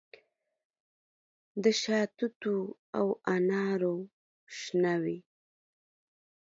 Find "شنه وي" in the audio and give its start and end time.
4.59-5.19